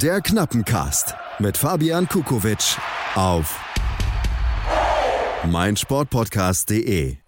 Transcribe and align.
Der 0.00 0.22
Knappencast 0.22 1.14
mit 1.38 1.58
Fabian 1.58 2.08
Kukowitsch 2.08 2.78
auf 3.14 3.60
meinsportpodcast.de. 5.44 7.18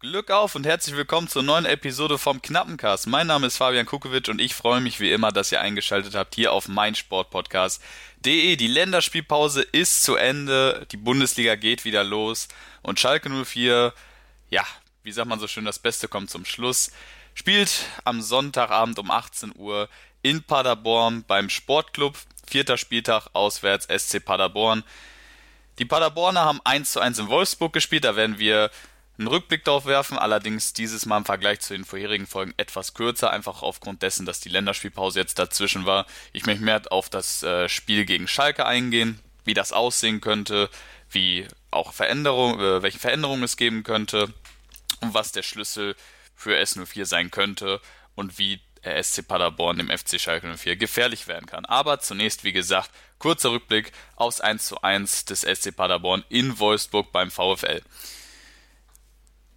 Glück 0.00 0.30
auf 0.30 0.54
und 0.54 0.66
herzlich 0.66 0.96
willkommen 0.96 1.28
zur 1.28 1.42
neuen 1.42 1.64
Episode 1.64 2.18
vom 2.18 2.42
Knappencast. 2.42 3.06
Mein 3.06 3.26
Name 3.26 3.46
ist 3.46 3.56
Fabian 3.56 3.86
Kukowitsch 3.86 4.28
und 4.28 4.38
ich 4.38 4.54
freue 4.54 4.82
mich 4.82 5.00
wie 5.00 5.10
immer, 5.10 5.32
dass 5.32 5.50
ihr 5.50 5.62
eingeschaltet 5.62 6.14
habt 6.14 6.34
hier 6.34 6.52
auf 6.52 6.68
meinsportpodcast.de. 6.68 8.54
Die 8.56 8.66
Länderspielpause 8.66 9.62
ist 9.62 10.02
zu 10.02 10.16
Ende, 10.16 10.86
die 10.92 10.98
Bundesliga 10.98 11.54
geht 11.54 11.86
wieder 11.86 12.04
los 12.04 12.48
und 12.82 13.00
Schalke 13.00 13.30
04, 13.30 13.94
ja, 14.50 14.66
wie 15.02 15.12
sagt 15.12 15.28
man 15.28 15.40
so 15.40 15.48
schön, 15.48 15.64
das 15.64 15.78
Beste 15.78 16.06
kommt 16.06 16.28
zum 16.28 16.44
Schluss. 16.44 16.92
Spielt 17.40 17.86
am 18.04 18.20
Sonntagabend 18.20 18.98
um 18.98 19.10
18 19.10 19.54
Uhr 19.56 19.88
in 20.20 20.42
Paderborn 20.42 21.24
beim 21.26 21.48
Sportclub. 21.48 22.18
Vierter 22.46 22.76
Spieltag 22.76 23.28
auswärts 23.32 23.86
SC 23.86 24.22
Paderborn. 24.22 24.84
Die 25.78 25.86
Paderborner 25.86 26.44
haben 26.44 26.60
1 26.64 26.92
zu 26.92 27.00
1 27.00 27.18
in 27.18 27.28
Wolfsburg 27.28 27.72
gespielt. 27.72 28.04
Da 28.04 28.14
werden 28.14 28.38
wir 28.38 28.70
einen 29.16 29.26
Rückblick 29.26 29.64
drauf 29.64 29.86
werfen. 29.86 30.18
Allerdings 30.18 30.74
dieses 30.74 31.06
Mal 31.06 31.16
im 31.16 31.24
Vergleich 31.24 31.60
zu 31.60 31.72
den 31.72 31.86
vorherigen 31.86 32.26
Folgen 32.26 32.52
etwas 32.58 32.92
kürzer. 32.92 33.30
Einfach 33.30 33.62
aufgrund 33.62 34.02
dessen, 34.02 34.26
dass 34.26 34.40
die 34.40 34.50
Länderspielpause 34.50 35.20
jetzt 35.20 35.38
dazwischen 35.38 35.86
war. 35.86 36.04
Ich 36.34 36.44
möchte 36.44 36.62
mehr 36.62 36.82
auf 36.90 37.08
das 37.08 37.42
äh, 37.42 37.70
Spiel 37.70 38.04
gegen 38.04 38.28
Schalke 38.28 38.66
eingehen. 38.66 39.18
Wie 39.46 39.54
das 39.54 39.72
aussehen 39.72 40.20
könnte. 40.20 40.68
Wie 41.08 41.48
auch 41.70 41.94
Veränderungen, 41.94 42.60
äh, 42.60 42.82
welche 42.82 42.98
Veränderungen 42.98 43.44
es 43.44 43.56
geben 43.56 43.82
könnte. 43.82 44.30
Und 45.00 45.14
was 45.14 45.32
der 45.32 45.42
Schlüssel 45.42 45.96
für 46.40 46.58
S04 46.58 47.04
sein 47.04 47.30
könnte. 47.30 47.80
Und 48.14 48.38
wie 48.38 48.60
der 48.84 49.02
SC 49.02 49.26
Paderborn 49.26 49.78
dem 49.78 49.90
FC 49.90 50.20
Schalke 50.20 50.56
04 50.56 50.76
gefährlich 50.76 51.28
werden 51.28 51.46
kann. 51.46 51.64
Aber 51.64 52.00
zunächst, 52.00 52.44
wie 52.44 52.52
gesagt, 52.52 52.90
kurzer 53.18 53.52
Rückblick 53.52 53.92
aufs 54.16 54.40
1 54.40 54.66
zu 54.66 54.82
1 54.82 55.26
des 55.26 55.42
SC 55.42 55.74
Paderborn 55.74 56.24
in 56.28 56.58
Wolfsburg 56.58 57.12
beim 57.12 57.30
VfL. 57.30 57.82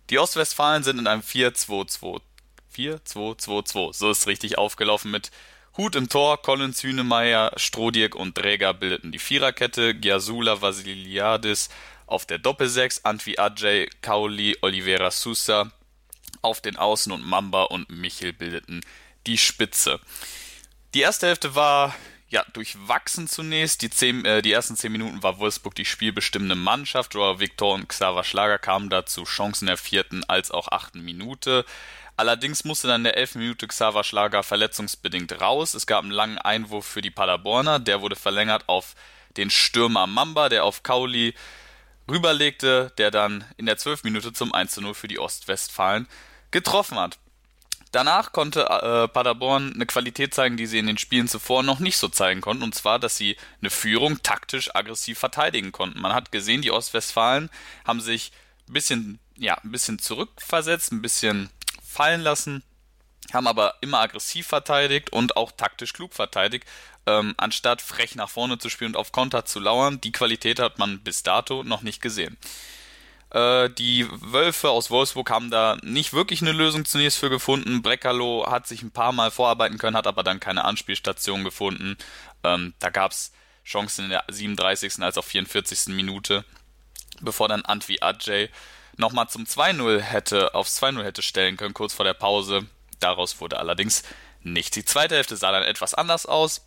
Die 0.10 0.20
Ostwestfalen 0.20 0.84
sind 0.84 1.00
in 1.00 1.08
einem 1.08 1.22
4-2-2. 1.22 2.22
4-2-2-2, 2.76 3.94
so 3.94 4.12
ist 4.12 4.28
richtig 4.28 4.58
aufgelaufen 4.58 5.12
mit 5.12 5.32
Hut 5.78 5.96
im 5.96 6.10
Tor, 6.10 6.42
Collins, 6.42 6.84
Hünemeyer, 6.84 7.52
Strodirk 7.56 8.16
und 8.16 8.38
Dräger 8.38 8.74
bildeten 8.74 9.12
die 9.12 9.20
Viererkette, 9.20 9.96
Giasula, 9.96 10.62
Vasiliadis 10.62 11.70
auf 12.06 12.26
der 12.26 12.40
Doppelsechs, 12.40 13.06
Antwi 13.06 13.38
Ajay, 13.38 13.90
Kauli, 14.02 14.58
Oliveira 14.62 15.10
Sousa 15.10 15.72
auf 16.44 16.62
den 16.62 16.78
Außen 16.78 17.12
und 17.12 17.26
Mamba 17.26 17.64
und 17.64 17.90
Michel 17.90 18.34
bildeten 18.34 18.82
die 19.26 19.38
Spitze. 19.38 20.00
Die 20.94 21.02
erste 21.02 21.28
Hälfte 21.28 21.56
war 21.56 21.96
ja 22.30 22.44
durchwachsen 22.54 23.28
zunächst. 23.28 23.82
Die, 23.82 23.90
zehn, 23.90 24.26
äh, 24.26 24.42
die 24.42 24.52
ersten 24.52 24.76
zehn 24.76 24.92
Minuten 24.92 25.24
war 25.24 25.40
Wolfsburg 25.40 25.76
die 25.76 25.86
spielbestimmende 25.86 26.56
Mannschaft. 26.56 27.14
Joao 27.14 27.40
Victor 27.40 27.74
und 27.74 27.88
Xaver 27.88 28.24
Schlager 28.24 28.60
kamen 28.60 28.90
dazu 28.90 29.24
Chancen 29.24 29.68
der 29.68 29.78
vierten 29.78 30.24
als 30.26 30.52
auch 30.52 30.68
achten 30.68 31.02
Minute. 31.02 31.66
Allerdings 32.18 32.64
musste 32.64 32.88
dann 32.88 33.04
der 33.04 33.18
elften 33.18 33.40
Minute 33.40 33.68
Xaver 33.68 34.04
Schlager 34.04 34.44
verletzungsbedingt 34.44 35.40
raus. 35.42 35.74
Es 35.74 35.88
gab 35.88 36.04
einen 36.04 36.12
langen 36.12 36.38
Einwurf 36.38 36.86
für 36.86 37.02
die 37.02 37.12
Paderborner. 37.12 37.80
Der 37.80 38.02
wurde 38.02 38.16
verlängert 38.16 38.68
auf 38.68 38.96
den 39.38 39.50
Stürmer 39.50 40.06
Mamba, 40.06 40.50
der 40.50 40.64
auf 40.64 40.84
Kauli 40.84 41.34
rüberlegte, 42.10 42.92
der 42.98 43.12
dann 43.12 43.46
in 43.58 43.66
der 43.66 43.78
12. 43.78 44.04
Minute 44.04 44.34
zum 44.34 44.54
1 44.54 44.78
0 44.78 44.94
für 44.94 45.08
die 45.08 45.20
Ostwestfalen 45.20 46.08
getroffen 46.54 46.98
hat. 46.98 47.18
Danach 47.92 48.32
konnte 48.32 48.62
äh, 48.64 49.08
Paderborn 49.08 49.74
eine 49.74 49.86
Qualität 49.86 50.34
zeigen, 50.34 50.58
die 50.58 50.66
sie 50.66 50.80
in 50.80 50.88
den 50.88 50.98
Spielen 50.98 51.28
zuvor 51.28 51.62
noch 51.62 51.80
nicht 51.80 51.98
so 51.98 52.08
zeigen 52.08 52.42
konnten, 52.42 52.64
und 52.64 52.74
zwar, 52.74 52.98
dass 52.98 53.18
sie 53.18 53.38
eine 53.62 53.70
Führung 53.70 54.24
taktisch 54.24 54.74
aggressiv 54.74 55.20
verteidigen 55.20 55.72
konnten. 55.72 56.02
Man 56.02 56.14
hat 56.14 56.32
gesehen, 56.32 56.64
die 56.64 56.72
Ostwestfalen 56.72 57.52
haben 57.86 58.02
sich 58.02 58.32
ein 58.68 58.74
bisschen, 58.74 59.20
ja, 59.38 59.56
ein 59.64 59.72
bisschen 59.72 60.00
zurückversetzt, 60.00 60.92
ein 60.92 61.04
bisschen 61.04 61.52
fallen 61.88 62.22
lassen, 62.22 62.64
haben 63.32 63.46
aber 63.46 63.76
immer 63.82 64.00
aggressiv 64.00 64.48
verteidigt 64.48 65.12
und 65.12 65.38
auch 65.38 65.52
taktisch 65.52 65.94
klug 65.94 66.16
verteidigt, 66.16 66.68
ähm, 67.06 67.36
anstatt 67.38 67.82
frech 67.82 68.16
nach 68.16 68.30
vorne 68.30 68.58
zu 68.58 68.70
spielen 68.70 68.92
und 68.92 68.98
auf 68.98 69.12
Konter 69.12 69.46
zu 69.46 69.60
lauern. 69.60 70.02
Die 70.02 70.12
Qualität 70.12 70.60
hat 70.60 70.80
man 70.80 71.00
bis 71.02 71.22
dato 71.22 71.64
noch 71.64 71.84
nicht 71.84 72.02
gesehen. 72.02 72.38
Äh, 73.34 73.70
die 73.72 74.08
Wölfe 74.12 74.70
aus 74.70 74.92
Wolfsburg 74.92 75.30
haben 75.32 75.50
da 75.50 75.78
nicht 75.82 76.14
wirklich 76.14 76.42
eine 76.42 76.52
Lösung 76.52 76.86
zunächst 76.86 77.18
für 77.18 77.30
gefunden. 77.30 77.82
Breckerloh 77.82 78.46
hat 78.48 78.68
sich 78.68 78.84
ein 78.84 78.92
paar 78.92 79.12
Mal 79.12 79.32
vorarbeiten 79.32 79.80
können, 79.80 79.98
hat 79.98 80.08
aber 80.08 80.24
dann 80.24 80.40
keine 80.40 80.64
Anspielstation 80.66 81.44
gefunden. 81.44 81.98
Ähm, 82.44 82.74
da 82.80 82.90
gab 82.90 83.12
es 83.12 83.34
Chancen 83.66 84.06
in 84.06 84.12
der 84.12 84.24
37. 84.30 85.02
als 85.02 85.18
auch 85.18 85.24
44. 85.24 85.94
Minute, 85.94 86.46
bevor 87.22 87.48
dann 87.48 87.66
Antwi 87.66 88.00
Ajay 88.02 88.50
nochmal 88.98 89.28
zum 89.30 89.46
2-0 89.46 90.00
hätte, 90.00 90.54
aufs 90.54 90.82
2-0 90.82 91.04
hätte 91.04 91.22
stellen 91.24 91.58
können, 91.58 91.74
kurz 91.74 91.94
vor 91.94 92.06
der 92.06 92.14
Pause. 92.14 92.68
Daraus 93.00 93.42
wurde 93.42 93.58
allerdings 93.58 94.04
nichts. 94.44 94.76
Die 94.76 94.86
zweite 94.86 95.16
Hälfte 95.16 95.38
sah 95.38 95.52
dann 95.52 95.64
etwas 95.64 95.96
anders 95.96 96.28
aus 96.28 96.62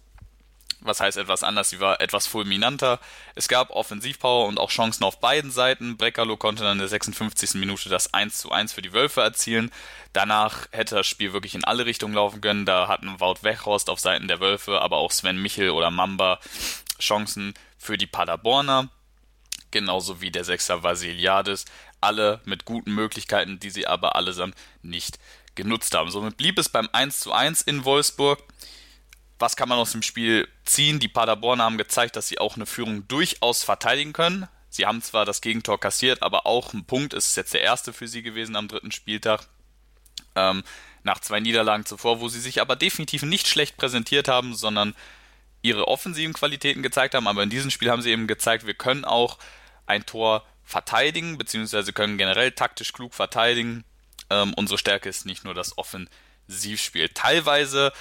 was 0.80 1.00
heißt 1.00 1.16
etwas 1.16 1.42
anders, 1.42 1.70
sie 1.70 1.80
war 1.80 2.00
etwas 2.00 2.26
fulminanter. 2.26 3.00
Es 3.34 3.48
gab 3.48 3.70
Offensivpower 3.70 4.46
und 4.46 4.58
auch 4.58 4.70
Chancen 4.70 5.04
auf 5.04 5.20
beiden 5.20 5.50
Seiten. 5.50 5.96
Breckerlo 5.96 6.36
konnte 6.36 6.62
dann 6.62 6.72
in 6.72 6.78
der 6.78 6.88
56. 6.88 7.54
Minute 7.54 7.88
das 7.88 8.12
1 8.12 8.38
zu 8.38 8.50
1 8.52 8.72
für 8.72 8.82
die 8.82 8.92
Wölfe 8.92 9.20
erzielen. 9.20 9.70
Danach 10.12 10.68
hätte 10.72 10.94
das 10.94 11.06
Spiel 11.06 11.32
wirklich 11.32 11.54
in 11.54 11.64
alle 11.64 11.86
Richtungen 11.86 12.14
laufen 12.14 12.40
können. 12.40 12.66
Da 12.66 12.88
hatten 12.88 13.20
Wout 13.20 13.42
Wechhorst 13.42 13.90
auf 13.90 14.00
Seiten 14.00 14.28
der 14.28 14.40
Wölfe, 14.40 14.80
aber 14.80 14.98
auch 14.98 15.12
Sven 15.12 15.40
Michel 15.40 15.70
oder 15.70 15.90
Mamba 15.90 16.40
Chancen 17.00 17.54
für 17.78 17.98
die 17.98 18.06
Paderborner. 18.06 18.88
Genauso 19.70 20.20
wie 20.20 20.30
der 20.30 20.44
Sechser 20.44 20.82
Vasiliades. 20.82 21.64
Alle 22.00 22.40
mit 22.44 22.64
guten 22.64 22.94
Möglichkeiten, 22.94 23.58
die 23.58 23.70
sie 23.70 23.86
aber 23.86 24.16
allesamt 24.16 24.54
nicht 24.82 25.18
genutzt 25.54 25.94
haben. 25.94 26.10
Somit 26.10 26.36
blieb 26.36 26.58
es 26.58 26.68
beim 26.68 26.88
1 26.92 27.20
zu 27.20 27.32
1 27.32 27.62
in 27.62 27.84
Wolfsburg 27.84 28.42
was 29.38 29.56
kann 29.56 29.68
man 29.68 29.78
aus 29.78 29.92
dem 29.92 30.02
Spiel 30.02 30.48
ziehen? 30.64 30.98
Die 30.98 31.08
Paderborner 31.08 31.64
haben 31.64 31.78
gezeigt, 31.78 32.16
dass 32.16 32.28
sie 32.28 32.38
auch 32.38 32.56
eine 32.56 32.66
Führung 32.66 33.06
durchaus 33.08 33.62
verteidigen 33.62 34.12
können. 34.12 34.48
Sie 34.68 34.86
haben 34.86 35.02
zwar 35.02 35.24
das 35.24 35.40
Gegentor 35.40 35.80
kassiert, 35.80 36.22
aber 36.22 36.46
auch 36.46 36.72
ein 36.72 36.84
Punkt 36.84 37.14
ist 37.14 37.36
jetzt 37.36 37.54
der 37.54 37.62
erste 37.62 37.92
für 37.92 38.08
sie 38.08 38.22
gewesen 38.22 38.56
am 38.56 38.68
dritten 38.68 38.92
Spieltag. 38.92 39.46
Ähm, 40.34 40.64
nach 41.02 41.20
zwei 41.20 41.40
Niederlagen 41.40 41.86
zuvor, 41.86 42.20
wo 42.20 42.28
sie 42.28 42.40
sich 42.40 42.60
aber 42.60 42.76
definitiv 42.76 43.22
nicht 43.22 43.46
schlecht 43.46 43.76
präsentiert 43.76 44.28
haben, 44.28 44.54
sondern 44.54 44.94
ihre 45.62 45.88
offensiven 45.88 46.34
Qualitäten 46.34 46.82
gezeigt 46.82 47.14
haben. 47.14 47.28
Aber 47.28 47.42
in 47.42 47.50
diesem 47.50 47.70
Spiel 47.70 47.90
haben 47.90 48.02
sie 48.02 48.10
eben 48.10 48.26
gezeigt, 48.26 48.66
wir 48.66 48.74
können 48.74 49.04
auch 49.04 49.38
ein 49.86 50.04
Tor 50.04 50.44
verteidigen, 50.64 51.38
beziehungsweise 51.38 51.92
können 51.92 52.18
generell 52.18 52.52
taktisch 52.52 52.92
klug 52.92 53.14
verteidigen. 53.14 53.84
Ähm, 54.30 54.52
unsere 54.54 54.78
Stärke 54.78 55.08
ist 55.08 55.26
nicht 55.26 55.44
nur 55.44 55.54
das 55.54 55.78
Offensivspiel. 55.78 57.08
Teilweise 57.10 57.92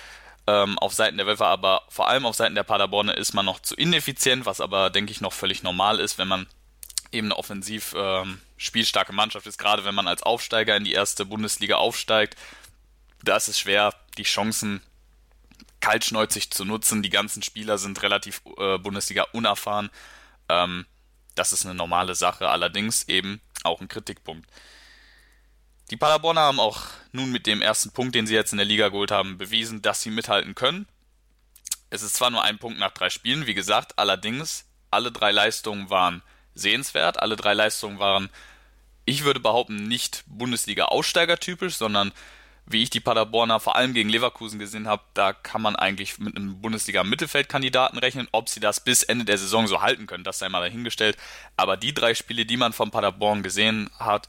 ähm, 0.47 0.77
auf 0.79 0.93
Seiten 0.93 1.17
der 1.17 1.25
Wölfe, 1.25 1.45
aber 1.45 1.83
vor 1.89 2.07
allem 2.07 2.25
auf 2.25 2.35
Seiten 2.35 2.55
der 2.55 2.63
Paderborner 2.63 3.17
ist 3.17 3.33
man 3.33 3.45
noch 3.45 3.59
zu 3.59 3.75
ineffizient, 3.75 4.45
was 4.45 4.61
aber, 4.61 4.89
denke 4.89 5.11
ich, 5.11 5.21
noch 5.21 5.33
völlig 5.33 5.63
normal 5.63 5.99
ist, 5.99 6.17
wenn 6.17 6.27
man 6.27 6.47
eben 7.11 7.27
eine 7.27 7.37
offensiv 7.37 7.95
ähm, 7.97 8.41
spielstarke 8.57 9.13
Mannschaft 9.13 9.47
ist, 9.47 9.57
gerade 9.57 9.85
wenn 9.85 9.95
man 9.95 10.07
als 10.07 10.23
Aufsteiger 10.23 10.75
in 10.75 10.83
die 10.83 10.93
erste 10.93 11.25
Bundesliga 11.25 11.75
aufsteigt. 11.75 12.35
Da 13.23 13.37
ist 13.37 13.47
es 13.47 13.59
schwer, 13.59 13.93
die 14.17 14.23
Chancen 14.23 14.81
kaltschneuzig 15.79 16.51
zu 16.51 16.65
nutzen. 16.65 17.01
Die 17.01 17.09
ganzen 17.09 17.41
Spieler 17.41 17.77
sind 17.77 18.01
relativ 18.01 18.41
äh, 18.57 18.77
Bundesliga 18.77 19.23
unerfahren. 19.33 19.89
Ähm, 20.49 20.85
das 21.35 21.53
ist 21.53 21.65
eine 21.65 21.75
normale 21.75 22.15
Sache, 22.15 22.49
allerdings 22.49 23.07
eben 23.07 23.41
auch 23.63 23.81
ein 23.81 23.87
Kritikpunkt. 23.87 24.49
Die 25.91 25.97
Paderborner 25.97 26.41
haben 26.41 26.59
auch 26.59 26.81
nun 27.11 27.31
mit 27.31 27.45
dem 27.45 27.61
ersten 27.61 27.91
Punkt, 27.91 28.15
den 28.15 28.25
sie 28.25 28.33
jetzt 28.33 28.51
in 28.51 28.57
der 28.57 28.65
Liga 28.65 28.89
geholt 28.89 29.11
haben, 29.11 29.37
bewiesen, 29.37 29.81
dass 29.81 30.01
sie 30.01 30.09
mithalten 30.09 30.55
können. 30.55 30.87
Es 31.91 32.01
ist 32.01 32.15
zwar 32.15 32.31
nur 32.31 32.43
ein 32.43 32.57
Punkt 32.57 32.79
nach 32.79 32.91
drei 32.91 33.09
Spielen, 33.09 33.45
wie 33.45 33.53
gesagt, 33.53 33.99
allerdings 33.99 34.65
alle 34.89 35.11
drei 35.11 35.31
Leistungen 35.31 35.89
waren 35.89 36.23
sehenswert. 36.55 37.21
Alle 37.21 37.35
drei 37.35 37.53
Leistungen 37.53 37.99
waren, 37.99 38.29
ich 39.05 39.23
würde 39.23 39.39
behaupten, 39.39 39.87
nicht 39.87 40.23
Bundesliga-Aussteigertypisch, 40.27 41.75
sondern 41.75 42.11
wie 42.65 42.81
ich 42.81 42.89
die 42.89 42.99
Paderborner 42.99 43.59
vor 43.59 43.75
allem 43.75 43.93
gegen 43.93 44.09
Leverkusen 44.09 44.57
gesehen 44.57 44.87
habe, 44.87 45.03
da 45.13 45.33
kann 45.33 45.61
man 45.61 45.75
eigentlich 45.75 46.17
mit 46.17 46.35
einem 46.35 46.61
Bundesliga-Mittelfeldkandidaten 46.61 47.99
rechnen. 47.99 48.27
Ob 48.31 48.49
sie 48.49 48.59
das 48.59 48.79
bis 48.79 49.03
Ende 49.03 49.23
der 49.23 49.37
Saison 49.37 49.67
so 49.67 49.83
halten 49.83 50.07
können, 50.07 50.23
das 50.23 50.39
sei 50.39 50.49
mal 50.49 50.61
dahingestellt. 50.61 51.15
Aber 51.57 51.77
die 51.77 51.93
drei 51.93 52.15
Spiele, 52.15 52.45
die 52.47 52.57
man 52.57 52.73
von 52.73 52.89
Paderborn 52.89 53.43
gesehen 53.43 53.91
hat, 53.99 54.27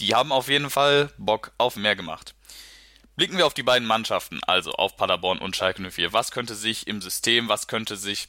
die 0.00 0.14
haben 0.14 0.32
auf 0.32 0.48
jeden 0.48 0.70
Fall 0.70 1.10
Bock 1.18 1.52
auf 1.58 1.76
mehr 1.76 1.96
gemacht. 1.96 2.34
Blicken 3.16 3.36
wir 3.36 3.46
auf 3.46 3.54
die 3.54 3.64
beiden 3.64 3.88
Mannschaften, 3.88 4.38
also 4.46 4.72
auf 4.72 4.96
Paderborn 4.96 5.38
und 5.38 5.56
Schalke 5.56 5.82
04. 5.90 6.12
Was 6.12 6.30
könnte 6.30 6.54
sich 6.54 6.86
im 6.86 7.02
System, 7.02 7.48
was 7.48 7.66
könnte 7.66 7.96
sich 7.96 8.28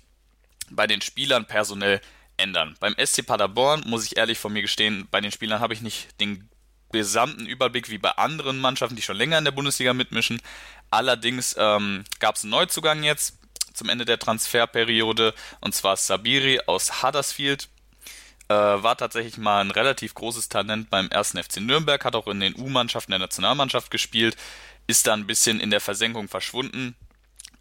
bei 0.72 0.88
den 0.88 1.02
Spielern 1.02 1.46
personell 1.46 2.02
ändern? 2.38 2.76
Beim 2.80 2.96
SC 2.98 3.26
Paderborn 3.26 3.84
muss 3.86 4.06
ich 4.06 4.18
ehrlich 4.18 4.40
von 4.40 4.52
mir 4.52 4.64
gestehen, 4.64 5.08
bei 5.12 5.22
den 5.22 5.32
Spielern 5.32 5.60
habe 5.60 5.76
ich 5.76 5.82
nicht 5.82 6.20
den 6.20 6.50
gesamten 6.92 7.46
Überblick 7.46 7.90
wie 7.90 8.00
bei 8.00 8.12
anderen 8.12 8.60
Mannschaften, 8.60 8.96
die 8.96 9.04
schon 9.04 9.18
länger 9.18 9.38
in 9.38 9.46
der 9.46 9.52
Bundesliga 9.52 9.94
mitmischen. 9.94 10.42
Allerdings 10.90 11.56
ähm, 11.58 12.04
gab 12.20 12.36
es 12.36 12.44
einen 12.44 12.52
Neuzugang 12.52 13.04
jetzt 13.04 13.38
zum 13.74 13.90
Ende 13.90 14.06
der 14.06 14.20
Transferperiode, 14.20 15.34
und 15.62 15.76
zwar 15.76 15.98
Sabiri 15.98 16.62
aus 16.66 17.04
Huddersfield. 17.04 17.70
Äh, 18.50 18.54
war 18.56 18.98
tatsächlich 18.98 19.38
mal 19.38 19.62
ein 19.62 19.70
relativ 19.70 20.16
großes 20.16 20.50
Talent 20.50 20.90
beim 20.90 21.08
ersten 21.10 21.42
FC 21.42 21.58
Nürnberg, 21.58 22.04
hat 22.04 22.16
auch 22.16 22.26
in 22.26 22.40
den 22.40 22.56
U-Mannschaften 22.56 23.12
der 23.12 23.20
Nationalmannschaft 23.20 23.92
gespielt, 23.92 24.36
ist 24.88 25.06
da 25.06 25.14
ein 25.14 25.28
bisschen 25.28 25.60
in 25.60 25.70
der 25.70 25.82
Versenkung 25.82 26.28
verschwunden. 26.28 26.96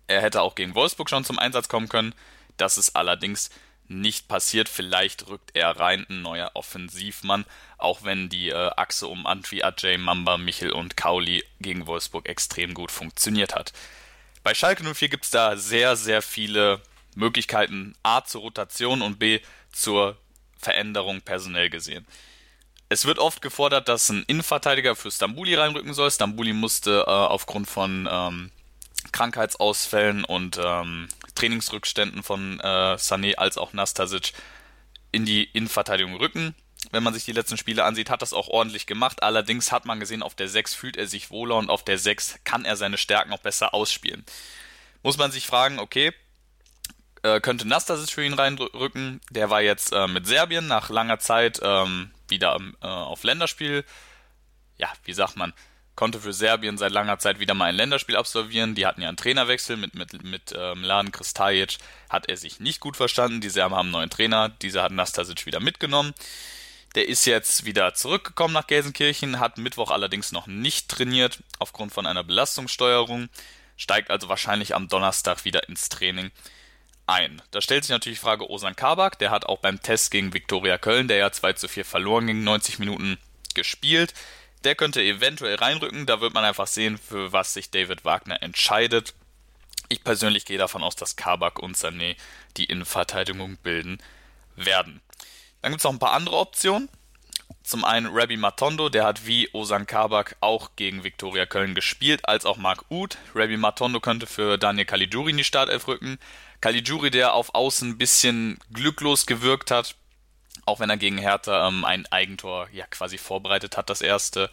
Er 0.06 0.22
hätte 0.22 0.40
auch 0.40 0.54
gegen 0.54 0.74
Wolfsburg 0.74 1.10
schon 1.10 1.26
zum 1.26 1.38
Einsatz 1.38 1.68
kommen 1.68 1.90
können. 1.90 2.14
Das 2.56 2.78
ist 2.78 2.96
allerdings 2.96 3.50
nicht 3.86 4.28
passiert. 4.28 4.70
Vielleicht 4.70 5.28
rückt 5.28 5.50
er 5.52 5.78
rein, 5.78 6.06
ein 6.08 6.22
neuer 6.22 6.52
Offensivmann, 6.54 7.44
auch 7.76 8.04
wenn 8.04 8.30
die 8.30 8.48
äh, 8.48 8.70
Achse 8.76 9.08
um 9.08 9.26
Antwi, 9.26 9.62
Ajay, 9.62 9.98
Mamba, 9.98 10.38
Michel 10.38 10.72
und 10.72 10.96
Kauli 10.96 11.44
gegen 11.60 11.86
Wolfsburg 11.86 12.26
extrem 12.26 12.72
gut 12.72 12.90
funktioniert 12.90 13.54
hat. 13.54 13.74
Bei 14.42 14.54
Schalke 14.54 14.82
04 14.82 15.10
gibt 15.10 15.26
es 15.26 15.30
da 15.30 15.58
sehr, 15.58 15.96
sehr 15.96 16.22
viele 16.22 16.80
Möglichkeiten, 17.14 17.94
A 18.02 18.24
zur 18.24 18.40
Rotation 18.40 19.02
und 19.02 19.18
B 19.18 19.40
zur 19.70 20.16
Veränderung 20.58 21.22
personell 21.22 21.70
gesehen. 21.70 22.06
Es 22.90 23.04
wird 23.04 23.18
oft 23.18 23.42
gefordert, 23.42 23.88
dass 23.88 24.08
ein 24.08 24.24
Innenverteidiger 24.26 24.96
für 24.96 25.10
Stambuli 25.10 25.54
reinrücken 25.54 25.92
soll. 25.92 26.10
Stambuli 26.10 26.52
musste 26.52 27.04
äh, 27.06 27.10
aufgrund 27.10 27.68
von 27.68 28.08
ähm, 28.10 28.50
Krankheitsausfällen 29.12 30.24
und 30.24 30.58
ähm, 30.62 31.08
Trainingsrückständen 31.34 32.22
von 32.22 32.58
äh, 32.60 32.96
Sané 32.96 33.34
als 33.34 33.58
auch 33.58 33.72
Nastasic 33.72 34.32
in 35.12 35.24
die 35.24 35.44
Innenverteidigung 35.44 36.16
rücken. 36.16 36.54
Wenn 36.90 37.02
man 37.02 37.12
sich 37.12 37.24
die 37.24 37.32
letzten 37.32 37.56
Spiele 37.58 37.84
ansieht, 37.84 38.08
hat 38.08 38.22
das 38.22 38.32
auch 38.32 38.48
ordentlich 38.48 38.86
gemacht. 38.86 39.22
Allerdings 39.22 39.72
hat 39.72 39.84
man 39.84 40.00
gesehen, 40.00 40.22
auf 40.22 40.34
der 40.34 40.48
6 40.48 40.74
fühlt 40.74 40.96
er 40.96 41.06
sich 41.06 41.30
wohler 41.30 41.56
und 41.56 41.70
auf 41.70 41.84
der 41.84 41.98
6 41.98 42.38
kann 42.44 42.64
er 42.64 42.76
seine 42.76 42.96
Stärken 42.96 43.32
auch 43.32 43.40
besser 43.40 43.74
ausspielen. 43.74 44.24
Muss 45.02 45.18
man 45.18 45.30
sich 45.30 45.46
fragen, 45.46 45.78
okay, 45.78 46.12
äh, 47.22 47.40
könnte 47.40 47.66
Nastasic 47.66 48.10
für 48.10 48.24
ihn 48.24 48.34
reinrücken? 48.34 49.20
Der 49.30 49.50
war 49.50 49.62
jetzt 49.62 49.92
äh, 49.92 50.06
mit 50.06 50.26
Serbien 50.26 50.66
nach 50.66 50.88
langer 50.88 51.18
Zeit 51.18 51.60
ähm, 51.62 52.10
wieder 52.28 52.58
äh, 52.80 52.86
auf 52.86 53.24
Länderspiel. 53.24 53.84
Ja, 54.76 54.88
wie 55.04 55.12
sagt 55.12 55.36
man? 55.36 55.52
Konnte 55.96 56.20
für 56.20 56.32
Serbien 56.32 56.78
seit 56.78 56.92
langer 56.92 57.18
Zeit 57.18 57.40
wieder 57.40 57.54
mal 57.54 57.66
ein 57.66 57.74
Länderspiel 57.74 58.16
absolvieren. 58.16 58.76
Die 58.76 58.86
hatten 58.86 59.02
ja 59.02 59.08
einen 59.08 59.16
Trainerwechsel 59.16 59.76
mit, 59.76 59.94
mit, 59.94 60.22
mit 60.22 60.52
äh, 60.52 60.74
Mladen 60.76 61.10
Kristajic. 61.10 61.78
Hat 62.08 62.28
er 62.28 62.36
sich 62.36 62.60
nicht 62.60 62.78
gut 62.78 62.96
verstanden. 62.96 63.40
Die 63.40 63.50
Serben 63.50 63.74
haben 63.74 63.86
einen 63.86 63.92
neuen 63.92 64.10
Trainer. 64.10 64.48
Dieser 64.48 64.84
hat 64.84 64.92
Nastasic 64.92 65.44
wieder 65.46 65.58
mitgenommen. 65.58 66.14
Der 66.94 67.08
ist 67.08 67.26
jetzt 67.26 67.64
wieder 67.64 67.94
zurückgekommen 67.94 68.54
nach 68.54 68.66
Gelsenkirchen, 68.66 69.40
hat 69.40 69.58
Mittwoch 69.58 69.90
allerdings 69.90 70.32
noch 70.32 70.46
nicht 70.46 70.88
trainiert 70.88 71.42
aufgrund 71.58 71.92
von 71.92 72.06
einer 72.06 72.24
Belastungssteuerung, 72.24 73.28
steigt 73.76 74.10
also 74.10 74.28
wahrscheinlich 74.30 74.74
am 74.74 74.88
Donnerstag 74.88 75.44
wieder 75.44 75.68
ins 75.68 75.90
Training 75.90 76.30
ein. 77.08 77.42
Da 77.50 77.60
stellt 77.60 77.84
sich 77.84 77.90
natürlich 77.90 78.18
die 78.18 78.24
Frage 78.24 78.50
Osan 78.50 78.76
Kabak, 78.76 79.18
der 79.18 79.30
hat 79.30 79.46
auch 79.46 79.58
beim 79.58 79.80
Test 79.82 80.10
gegen 80.10 80.34
Viktoria 80.34 80.78
Köln, 80.78 81.08
der 81.08 81.16
ja 81.16 81.32
2 81.32 81.54
zu 81.54 81.68
4 81.68 81.84
verloren 81.84 82.26
ging, 82.26 82.44
90 82.44 82.78
Minuten 82.78 83.18
gespielt. 83.54 84.14
Der 84.64 84.74
könnte 84.74 85.02
eventuell 85.02 85.56
reinrücken, 85.56 86.06
da 86.06 86.20
wird 86.20 86.34
man 86.34 86.44
einfach 86.44 86.66
sehen, 86.66 86.98
für 86.98 87.32
was 87.32 87.54
sich 87.54 87.70
David 87.70 88.04
Wagner 88.04 88.42
entscheidet. 88.42 89.14
Ich 89.88 90.04
persönlich 90.04 90.44
gehe 90.44 90.58
davon 90.58 90.82
aus, 90.82 90.96
dass 90.96 91.16
Kabak 91.16 91.58
und 91.58 91.76
Sané 91.76 92.16
die 92.56 92.64
Innenverteidigung 92.64 93.56
bilden 93.58 93.98
werden. 94.56 95.00
Dann 95.62 95.72
gibt 95.72 95.80
es 95.80 95.84
noch 95.84 95.92
ein 95.92 95.98
paar 95.98 96.12
andere 96.12 96.36
Optionen. 96.36 96.88
Zum 97.68 97.84
einen 97.84 98.06
Rabbi 98.06 98.38
Matondo, 98.38 98.88
der 98.88 99.04
hat 99.04 99.26
wie 99.26 99.50
Osan 99.52 99.86
Kabak 99.86 100.36
auch 100.40 100.70
gegen 100.76 101.04
Viktoria 101.04 101.44
Köln 101.44 101.74
gespielt, 101.74 102.26
als 102.26 102.46
auch 102.46 102.56
Marc 102.56 102.86
Uth. 102.90 103.18
Rabbi 103.34 103.58
Matondo 103.58 104.00
könnte 104.00 104.26
für 104.26 104.56
Daniel 104.56 104.86
Caligiuri 104.86 105.32
in 105.32 105.36
die 105.36 105.44
Startelf 105.44 105.86
rücken. 105.86 106.18
Caligiuri, 106.62 107.10
der 107.10 107.34
auf 107.34 107.54
Außen 107.54 107.90
ein 107.90 107.98
bisschen 107.98 108.58
glücklos 108.72 109.26
gewirkt 109.26 109.70
hat, 109.70 109.96
auch 110.64 110.80
wenn 110.80 110.88
er 110.88 110.96
gegen 110.96 111.18
Hertha 111.18 111.68
ähm, 111.68 111.84
ein 111.84 112.06
Eigentor 112.06 112.70
ja 112.72 112.86
quasi 112.86 113.18
vorbereitet 113.18 113.76
hat, 113.76 113.90
das 113.90 114.00
erste. 114.00 114.48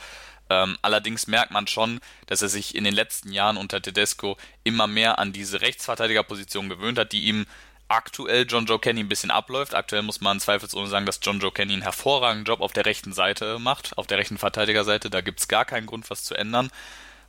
Ähm, 0.49 0.77
allerdings 0.81 1.25
merkt 1.27 1.51
man 1.51 1.67
schon, 1.67 2.01
dass 2.25 2.41
er 2.41 2.49
sich 2.49 2.75
in 2.75 2.83
den 2.83 2.93
letzten 2.93 3.31
Jahren 3.31 3.55
unter 3.55 3.81
Tedesco 3.81 4.35
immer 4.65 4.87
mehr 4.87 5.19
an 5.19 5.31
diese 5.31 5.61
Rechtsverteidigerposition 5.61 6.67
gewöhnt 6.67 6.99
hat, 6.99 7.13
die 7.13 7.23
ihm 7.23 7.45
aktuell 7.87 8.45
John 8.47 8.65
Joe 8.65 8.79
Kenny 8.79 9.01
ein 9.01 9.09
bisschen 9.09 9.31
abläuft. 9.31 9.75
Aktuell 9.75 10.01
muss 10.01 10.21
man 10.21 10.39
zweifelsohne 10.39 10.87
sagen, 10.87 11.05
dass 11.05 11.19
John 11.21 11.39
Joe 11.39 11.51
Kenny 11.51 11.73
einen 11.73 11.81
hervorragenden 11.81 12.45
Job 12.45 12.61
auf 12.61 12.73
der 12.73 12.85
rechten 12.85 13.13
Seite 13.13 13.59
macht, 13.59 13.97
auf 13.97 14.07
der 14.07 14.17
rechten 14.17 14.37
Verteidigerseite. 14.37 15.09
Da 15.09 15.21
gibt 15.21 15.39
es 15.39 15.47
gar 15.47 15.65
keinen 15.65 15.85
Grund, 15.85 16.09
was 16.09 16.23
zu 16.23 16.35
ändern. 16.35 16.71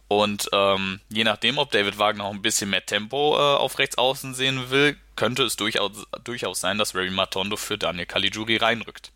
Und 0.09 0.49
ähm, 0.53 1.01
je 1.09 1.25
nachdem, 1.25 1.59
ob 1.59 1.73
David 1.73 1.99
Wagner 1.99 2.25
auch 2.25 2.33
ein 2.33 2.43
bisschen 2.43 2.71
mehr 2.71 2.87
Tempo 2.87 3.37
äh, 3.37 3.57
auf 3.57 3.79
rechts 3.79 3.99
außen 3.99 4.35
sehen 4.35 4.71
will, 4.71 4.97
könnte 5.17 5.43
es 5.43 5.57
durchaus, 5.57 6.07
durchaus 6.23 6.61
sein, 6.61 6.79
dass 6.79 6.95
Remy 6.95 7.11
Matondo 7.11 7.57
für 7.57 7.77
Daniel 7.77 8.07
Caligiuri 8.07 8.57
reinrückt. 8.57 9.11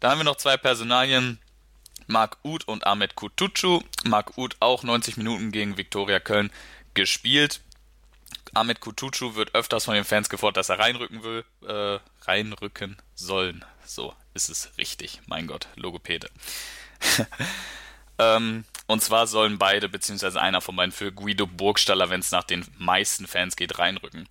Dann 0.00 0.12
haben 0.12 0.20
wir 0.20 0.24
noch 0.24 0.36
zwei 0.36 0.56
Personalien, 0.56 1.38
Marc 2.06 2.38
Uth 2.44 2.66
und 2.66 2.86
Ahmed 2.86 3.14
Kutucu. 3.14 3.82
Marc 4.04 4.36
Uth 4.38 4.56
auch 4.60 4.82
90 4.82 5.16
Minuten 5.18 5.52
gegen 5.52 5.76
Viktoria 5.76 6.20
Köln 6.20 6.50
gespielt. 6.94 7.60
Ahmed 8.54 8.80
Kutucu 8.80 9.34
wird 9.34 9.54
öfters 9.54 9.84
von 9.84 9.94
den 9.94 10.04
Fans 10.04 10.28
gefordert, 10.28 10.58
dass 10.58 10.68
er 10.68 10.78
reinrücken 10.78 11.22
will, 11.22 11.44
äh, 11.66 11.98
reinrücken 12.26 12.96
sollen. 13.14 13.64
So 13.84 14.14
ist 14.34 14.48
es 14.48 14.70
richtig. 14.78 15.20
Mein 15.26 15.46
Gott, 15.46 15.68
Logopäde. 15.76 16.28
ähm, 18.18 18.64
und 18.86 19.02
zwar 19.02 19.26
sollen 19.26 19.58
beide, 19.58 19.88
beziehungsweise 19.88 20.40
einer 20.40 20.60
von 20.60 20.76
beiden 20.76 20.92
für 20.92 21.12
Guido 21.12 21.46
Burgstaller, 21.46 22.10
wenn 22.10 22.20
es 22.20 22.30
nach 22.30 22.44
den 22.44 22.66
meisten 22.78 23.26
Fans 23.26 23.56
geht, 23.56 23.78
reinrücken. 23.78 24.28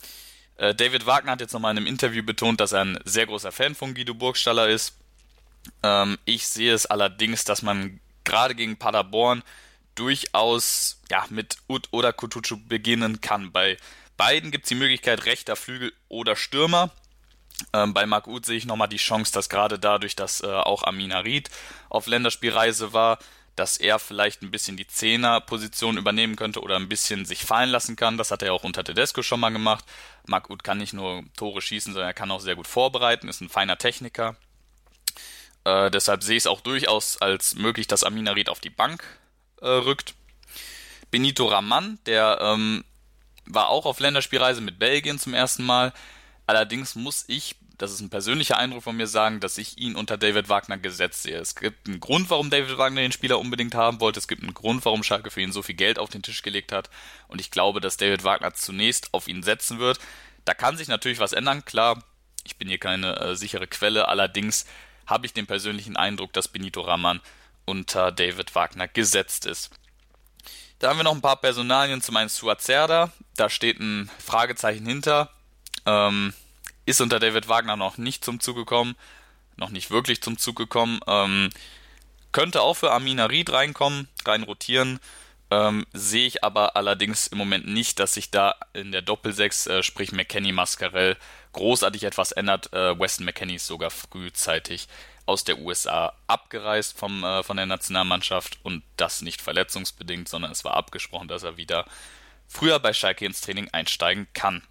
Äh, 0.58 0.76
David 0.76 1.06
Wagner 1.06 1.34
hat 1.34 1.42
jetzt 1.42 1.54
nochmal 1.54 1.72
in 1.72 1.78
einem 1.78 1.88
Interview 1.88 2.24
betont, 2.24 2.60
dass 2.60 2.72
er 2.72 2.82
ein 2.82 3.00
sehr 3.06 3.26
großer 3.26 3.52
Fan 3.52 3.76
von 3.76 3.94
Guido 3.94 4.14
Burgstaller 4.14 4.70
ist. 4.70 4.96
Ähm, 5.82 6.18
ich 6.26 6.48
sehe 6.48 6.74
es 6.74 6.86
allerdings, 6.86 7.46
dass 7.46 7.62
man 7.62 8.00
gerade 8.24 8.56
gegen 8.56 8.78
Paderborn 8.78 9.44
durchaus 9.96 11.02
ja, 11.10 11.26
mit 11.30 11.58
Ut 11.68 11.88
oder 11.92 12.14
Kutucu 12.14 12.58
beginnen 12.58 13.22
kann. 13.22 13.52
Bei 13.52 13.78
beiden 14.18 14.52
gibt 14.52 14.66
es 14.66 14.70
die 14.70 14.76
Möglichkeit 14.76 15.26
rechter 15.26 15.56
Flügel 15.56 15.94
oder 16.10 16.36
Stürmer. 16.36 16.92
Ähm, 17.72 17.94
bei 17.94 18.06
Marc 18.06 18.28
Uth 18.28 18.46
sehe 18.46 18.58
ich 18.58 18.66
nochmal 18.66 18.88
die 18.88 18.98
Chance, 18.98 19.32
dass 19.32 19.50
gerade 19.50 19.80
dadurch, 19.80 20.16
dass 20.16 20.42
äh, 20.42 20.48
auch 20.48 20.84
Amin 20.84 21.14
Harid 21.14 21.50
auf 21.90 22.08
Länderspielreise 22.08 22.94
war, 22.94 23.20
dass 23.56 23.78
er 23.78 24.00
vielleicht 24.00 24.42
ein 24.42 24.52
bisschen 24.52 24.78
die 24.78 24.88
Zehner-Position 24.88 25.98
übernehmen 25.98 26.36
könnte 26.36 26.62
oder 26.62 26.76
ein 26.76 26.90
bisschen 26.90 27.26
sich 27.26 27.46
fallen 27.46 27.70
lassen 27.70 27.96
kann. 27.96 28.18
Das 28.18 28.32
hat 28.32 28.42
er 28.42 28.54
auch 28.54 28.64
unter 28.64 28.84
Tedesco 28.84 29.22
schon 29.22 29.40
mal 29.40 29.52
gemacht. 29.52 29.86
Marc 30.26 30.50
Uth 30.50 30.64
kann 30.64 30.80
nicht 30.80 30.94
nur 30.94 31.24
Tore 31.38 31.62
schießen, 31.62 31.94
sondern 31.94 32.10
er 32.10 32.16
kann 32.16 32.32
auch 32.32 32.42
sehr 32.42 32.56
gut 32.56 32.68
vorbereiten, 32.68 33.30
ist 33.30 33.42
ein 33.42 33.50
feiner 33.50 33.78
Techniker. 33.78 34.36
Äh, 35.66 35.92
deshalb 35.92 36.24
sehe 36.24 36.38
ich 36.38 36.44
es 36.44 36.48
auch 36.48 36.62
durchaus 36.62 37.22
als 37.22 37.56
möglich, 37.56 37.88
dass 37.88 38.04
Amin 38.04 38.28
Harid 38.28 38.50
auf 38.50 38.60
die 38.60 38.72
Bank 38.72 39.04
äh, 39.62 39.68
rückt. 39.68 40.16
Benito 41.12 41.46
Raman, 41.46 42.00
der 42.08 42.40
ähm, 42.42 42.84
war 43.46 43.70
auch 43.70 43.86
auf 43.86 44.00
Länderspielreise 44.00 44.62
mit 44.62 44.80
Belgien 44.80 45.20
zum 45.20 45.34
ersten 45.34 45.64
Mal. 45.64 45.94
Allerdings 46.46 46.96
muss 46.96 47.26
ich 47.28 47.56
das 47.78 47.92
ist 47.92 48.02
ein 48.02 48.10
persönlicher 48.10 48.58
Eindruck 48.58 48.84
von 48.84 48.96
mir 48.96 49.08
sagen, 49.08 49.40
dass 49.40 49.58
ich 49.58 49.78
ihn 49.78 49.96
unter 49.96 50.18
David 50.18 50.48
Wagner 50.48 50.78
gesetzt 50.78 51.24
sehe. 51.24 51.38
Es 51.38 51.56
gibt 51.56 51.88
einen 51.88 52.00
Grund, 52.00 52.30
warum 52.30 52.50
David 52.50 52.78
Wagner 52.78 53.02
den 53.02 53.12
Spieler 53.12 53.40
unbedingt 53.40 53.76
haben 53.76 54.00
wollte. 54.00 54.20
Es 54.20 54.28
gibt 54.28 54.44
einen 54.44 54.54
Grund, 54.54 54.86
warum 54.86 55.04
Schalke 55.04 55.32
für 55.32 55.42
ihn 55.42 55.52
so 55.52 55.64
viel 55.64 55.76
Geld 55.76 55.98
auf 55.98 56.10
den 56.10 56.22
Tisch 56.22 56.44
gelegt 56.44 56.72
hat. 56.72 56.90
Und 57.28 57.42
ich 57.42 57.52
glaube, 57.52 57.82
dass 57.82 57.98
David 57.98 58.24
Wagner 58.24 58.54
zunächst 58.54 59.14
auf 59.14 59.28
ihn 59.28 59.44
setzen 59.44 59.80
wird. 59.80 60.00
Da 60.46 60.54
kann 60.54 60.78
sich 60.78 60.88
natürlich 60.88 61.20
was 61.20 61.34
ändern. 61.34 61.66
Klar, 61.66 62.04
ich 62.46 62.58
bin 62.58 62.68
hier 62.68 62.78
keine 62.78 63.18
äh, 63.20 63.36
sichere 63.36 63.68
Quelle. 63.68 64.08
Allerdings 64.08 64.66
habe 65.08 65.26
ich 65.26 65.34
den 65.34 65.48
persönlichen 65.48 65.98
Eindruck, 65.98 66.32
dass 66.32 66.48
Benito 66.48 66.82
Raman 66.82 67.22
unter 67.66 68.12
David 68.12 68.54
Wagner 68.56 68.88
gesetzt 68.88 69.46
ist. 69.46 69.72
Da 70.84 70.90
haben 70.90 70.98
wir 70.98 71.06
noch 71.06 71.16
ein 71.16 71.22
paar 71.22 71.38
Personalien 71.38 72.02
zum 72.02 72.18
einen 72.18 72.28
Suazerda. 72.28 73.10
Da 73.38 73.50
steht 73.50 73.80
ein 73.80 74.12
Fragezeichen 74.20 74.86
hinter. 74.86 75.30
Ähm, 75.86 76.34
ist 76.86 77.00
unter 77.00 77.22
David 77.22 77.48
Wagner 77.48 77.78
noch 77.78 77.98
nicht 77.98 78.26
zum 78.26 78.42
Zug 78.42 78.58
gekommen, 78.58 78.98
noch 79.56 79.70
nicht 79.70 79.92
wirklich 79.92 80.22
zum 80.22 80.38
Zug 80.38 80.58
gekommen. 80.58 81.00
Ähm, 81.08 81.52
könnte 82.34 82.62
auch 82.62 82.74
für 82.74 82.92
Amina 82.92 83.28
Ried 83.28 83.54
reinkommen, 83.54 84.10
rein 84.26 84.44
rotieren. 84.44 85.00
Ähm, 85.52 85.86
sehe 85.94 86.28
ich 86.28 86.44
aber 86.44 86.76
allerdings 86.76 87.28
im 87.28 87.38
Moment 87.38 87.66
nicht, 87.66 87.98
dass 88.00 88.16
sich 88.16 88.30
da 88.30 88.56
in 88.74 88.92
der 88.92 89.04
Doppelsechs, 89.04 89.68
äh, 89.68 89.84
sprich 89.84 90.12
McKenny 90.12 90.52
Mascarell, 90.52 91.16
großartig 91.54 92.04
etwas 92.04 92.34
ändert. 92.34 92.74
Äh, 92.74 93.00
Weston 93.00 93.26
McKenny 93.26 93.56
ist 93.56 93.68
sogar 93.68 93.90
frühzeitig 93.90 94.90
aus 95.26 95.44
der 95.44 95.60
USA 95.60 96.14
abgereist 96.28 96.98
vom, 96.98 97.24
äh, 97.24 97.44
von 97.44 97.58
der 97.58 97.66
Nationalmannschaft 97.66 98.60
und 98.64 98.84
das 98.98 99.22
nicht 99.22 99.42
verletzungsbedingt, 99.42 100.28
sondern 100.28 100.52
es 100.52 100.64
war 100.64 100.76
abgesprochen, 100.76 101.28
dass 101.28 101.44
er 101.44 101.58
wieder 101.58 101.86
früher 102.48 102.80
bei 102.80 102.94
Schalke 102.94 103.26
ins 103.26 103.42
Training 103.42 103.70
einsteigen 103.72 104.28
kann. 104.34 104.64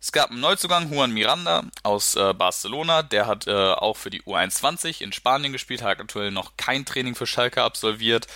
Es 0.00 0.12
gab 0.12 0.30
einen 0.30 0.40
Neuzugang, 0.40 0.92
Juan 0.92 1.12
Miranda 1.12 1.64
aus 1.82 2.14
äh, 2.14 2.34
Barcelona. 2.34 3.02
Der 3.02 3.26
hat 3.26 3.46
äh, 3.46 3.52
auch 3.52 3.96
für 3.96 4.10
die 4.10 4.22
U21 4.22 5.00
in 5.00 5.12
Spanien 5.14 5.52
gespielt, 5.52 5.82
hat 5.82 5.98
aktuell 5.98 6.30
noch 6.30 6.58
kein 6.58 6.84
Training 6.84 7.14
für 7.14 7.26
Schalke 7.26 7.62
absolviert. 7.62 8.26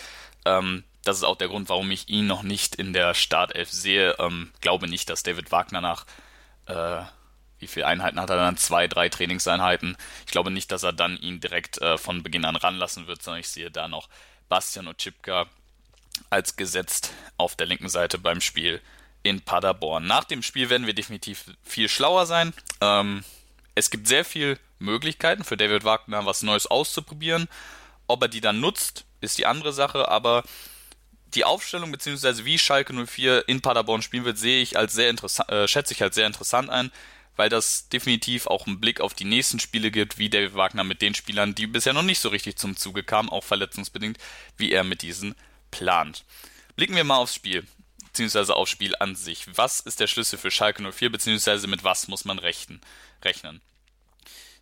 Ähm, 0.47 0.85
das 1.05 1.19
ist 1.19 1.25
auch 1.25 1.37
der 1.37 1.49
Grund, 1.49 1.69
warum 1.69 1.91
ich 1.91 2.09
ihn 2.09 2.27
noch 2.27 2.43
nicht 2.43 2.75
in 2.75 2.95
der 2.95 3.13
Startelf 3.13 3.71
sehe. 3.71 4.17
Ähm, 4.19 4.51
glaube 4.63 4.89
nicht, 4.89 5.11
dass 5.11 5.23
David 5.23 5.53
Wagner 5.53 5.83
nach 5.83 6.07
äh, 6.67 7.03
wie 7.59 7.67
viele 7.67 7.87
Einheiten 7.87 8.21
hat 8.21 8.31
er 8.31 8.37
dann? 8.37 8.57
Zwei, 8.57 8.87
drei 8.87 9.09
Trainingseinheiten. 9.09 9.97
Ich 10.27 10.33
glaube 10.33 10.51
nicht, 10.51 10.71
dass 10.71 10.83
er 10.83 10.93
dann 10.93 11.17
ihn 11.17 11.41
direkt 11.41 11.79
äh, 11.79 11.99
von 11.99 12.23
Beginn 12.23 12.45
an 12.45 12.57
ranlassen 12.57 13.07
wird, 13.07 13.23
sondern 13.23 13.41
ich 13.41 13.49
sehe 13.49 13.71
da 13.71 13.89
noch 13.89 14.09
Bastian 14.49 14.89
Ochipka 14.89 15.47
als 16.31 16.57
gesetzt 16.57 17.13
auf 17.37 17.57
der 17.57 17.67
linken 17.67 17.89
Seite 17.89 18.19
beim 18.19 18.41
Spiel 18.41 18.81
in 19.23 19.41
Paderborn. 19.41 20.07
Nach 20.07 20.25
dem 20.25 20.43
Spiel 20.43 20.71
werden 20.71 20.87
wir 20.87 20.95
definitiv 20.95 21.45
viel 21.63 21.89
schlauer 21.89 22.27
sein. 22.27 22.53
Ähm, 22.81 23.25
es 23.75 23.91
gibt 23.91 24.09
sehr 24.09 24.25
viele 24.25 24.59
Möglichkeiten 24.79 25.45
für 25.45 25.57
David 25.57 25.85
Wagner, 25.85 26.25
was 26.27 26.43
Neues 26.43 26.67
auszuprobieren. 26.67 27.49
Ob 28.07 28.23
er 28.23 28.29
die 28.29 28.41
dann 28.41 28.61
nutzt, 28.61 29.05
ist 29.21 29.39
die 29.39 29.47
andere 29.47 29.73
Sache, 29.73 30.09
aber 30.09 30.45
die 31.35 31.45
Aufstellung 31.45 31.93
bzw. 31.93 32.45
wie 32.45 32.59
Schalke 32.59 32.93
04 32.93 33.49
in 33.49 33.61
Paderborn 33.61 34.03
spielen 34.03 34.25
wird, 34.25 34.39
sehe 34.39 34.63
ich 34.63 34.77
als 34.79 34.95
sehr 34.95 35.11
interessant, 35.11 35.51
äh, 35.51 35.69
schätze 35.69 35.93
ich 35.93 36.03
als 36.03 36.15
sehr 36.15 36.27
interessant 36.27 36.71
ein, 36.71 36.91
weil 37.39 37.49
das 37.49 37.89
definitiv 37.89 38.49
auch 38.49 38.67
einen 38.67 38.81
Blick 38.81 39.01
auf 39.01 39.15
die 39.15 39.25
nächsten 39.25 39.61
Spiele 39.61 39.93
gibt, 39.93 40.19
wie 40.19 40.29
David 40.29 40.57
Wagner 40.57 40.83
mit 40.83 41.01
den 41.01 41.15
Spielern, 41.15 41.55
die 41.55 41.69
bisher 41.69 41.93
noch 41.93 42.03
nicht 42.03 42.19
so 42.19 42.31
richtig 42.31 42.57
zum 42.57 42.77
Zuge 42.77 43.05
kamen, 43.05 43.29
auch 43.29 43.45
verletzungsbedingt, 43.45 44.19
wie 44.57 44.73
er 44.73 44.83
mit 44.83 45.03
diesen 45.03 45.37
plant. 45.71 46.25
Blicken 46.75 46.97
wir 46.97 47.05
mal 47.05 47.19
aufs 47.19 47.37
Spiel, 47.37 47.65
beziehungsweise 48.07 48.57
aufs 48.57 48.73
Spiel 48.73 48.97
an 48.99 49.15
sich. 49.15 49.47
Was 49.57 49.79
ist 49.79 50.01
der 50.01 50.09
Schlüssel 50.09 50.37
für 50.37 50.51
Schalke 50.51 50.83
04, 50.83 51.13
beziehungsweise 51.13 51.69
mit 51.69 51.85
was 51.85 52.09
muss 52.09 52.25
man 52.25 52.41
rechnen? 52.41 52.81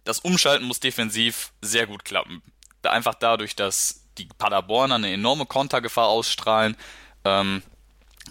Das 0.05 0.19
Umschalten 0.19 0.67
muss 0.67 0.79
defensiv 0.79 1.53
sehr 1.63 1.87
gut 1.87 2.05
klappen. 2.05 2.43
Einfach 2.83 3.15
dadurch, 3.15 3.57
dass 3.57 4.05
die 4.19 4.27
Paderborner 4.27 4.97
eine 4.97 5.13
enorme 5.13 5.47
Kontergefahr 5.47 6.09
ausstrahlen, 6.09 6.77
ähm, 7.25 7.63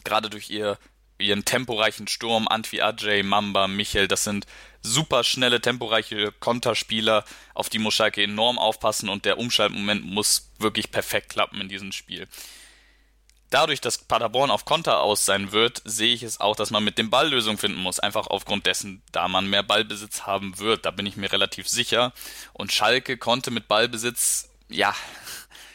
gerade 0.04 0.30
durch 0.30 0.52
ihr, 0.52 0.78
ihren 1.18 1.46
temporeichen 1.46 2.08
Sturm, 2.08 2.48
Antwi 2.48 2.82
Ajay, 2.82 3.24
Mamba, 3.24 3.68
Michel, 3.68 4.08
das 4.08 4.24
sind 4.24 4.46
super 4.82 5.24
schnelle, 5.24 5.62
temporeiche 5.62 6.32
Konterspieler, 6.40 7.26
auf 7.54 7.70
die 7.70 7.80
muss 7.80 7.94
Schalke 7.94 8.24
enorm 8.24 8.60
aufpassen 8.60 9.10
und 9.10 9.26
der 9.26 9.38
Umschaltmoment 9.38 10.06
muss 10.06 10.50
wirklich 10.60 10.92
perfekt 10.92 11.30
klappen 11.30 11.62
in 11.62 11.70
diesem 11.70 11.92
Spiel. 11.92 12.28
Dadurch, 13.50 13.80
dass 13.80 14.00
Paderborn 14.00 14.52
auf 14.52 14.66
Konter 14.66 15.02
aus 15.02 15.26
sein 15.26 15.52
wird, 15.52 15.82
sehe 15.86 16.14
ich 16.14 16.24
es 16.24 16.40
auch, 16.40 16.56
dass 16.56 16.72
man 16.72 16.84
mit 16.84 16.98
dem 16.98 17.10
Ball 17.10 17.30
Lösung 17.30 17.58
finden 17.58 17.80
muss. 17.80 18.00
Einfach 18.00 18.28
aufgrund 18.28 18.66
dessen, 18.66 19.02
da 19.12 19.28
man 19.28 19.50
mehr 19.50 19.64
Ballbesitz 19.64 20.24
haben 20.24 20.58
wird. 20.58 20.86
Da 20.86 20.92
bin 20.92 21.06
ich 21.06 21.16
mir 21.16 21.32
relativ 21.32 21.70
sicher. 21.70 22.12
Und 22.54 22.74
Schalke 22.74 23.18
konnte 23.18 23.52
mit 23.52 23.68
Ballbesitz, 23.68 24.50
ja, 24.68 24.96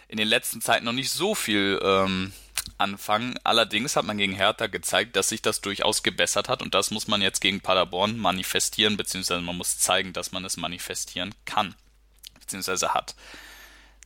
in 0.09 0.19
den 0.19 0.29
letzten 0.29 0.61
Zeiten 0.61 0.85
noch 0.85 0.93
nicht 0.93 1.11
so 1.11 1.37
viel 1.37 1.81
ähm, 1.83 2.33
anfangen. 2.81 3.39
Allerdings 3.45 3.97
hat 3.97 4.05
man 4.05 4.19
gegen 4.19 4.35
Hertha 4.35 4.67
gezeigt, 4.67 5.17
dass 5.17 5.29
sich 5.29 5.43
das 5.43 5.61
durchaus 5.61 6.03
gebessert 6.03 6.49
hat 6.49 6.63
und 6.63 6.75
das 6.75 6.91
muss 6.91 7.09
man 7.09 7.23
jetzt 7.23 7.41
gegen 7.41 7.61
Paderborn 7.61 8.17
manifestieren, 8.17 8.97
beziehungsweise 8.97 9.41
man 9.41 9.57
muss 9.57 9.79
zeigen, 9.79 10.13
dass 10.13 10.33
man 10.33 10.45
es 10.45 10.57
manifestieren 10.57 11.35
kann, 11.45 11.75
beziehungsweise 12.41 12.95
hat. 12.95 13.15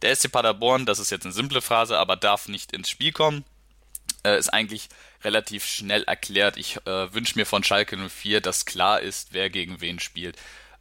Der 0.02 0.14
SC 0.14 0.30
Paderborn, 0.30 0.86
das 0.86 0.98
ist 0.98 1.10
jetzt 1.10 1.24
eine 1.24 1.32
simple 1.32 1.62
Phrase, 1.62 1.98
aber 1.98 2.16
darf 2.16 2.48
nicht 2.48 2.72
ins 2.72 2.90
Spiel 2.90 3.12
kommen, 3.12 3.44
äh, 4.24 4.38
ist 4.38 4.52
eigentlich 4.52 4.88
relativ 5.22 5.64
schnell 5.64 6.02
erklärt. 6.04 6.56
Ich 6.56 6.76
äh, 6.86 7.12
wünsche 7.14 7.38
mir 7.38 7.46
von 7.46 7.64
Schalke 7.64 7.96
04, 7.96 8.40
dass 8.40 8.66
klar 8.66 9.00
ist, 9.00 9.28
wer 9.32 9.50
gegen 9.50 9.80
wen 9.80 10.00
spielt. 10.00 10.36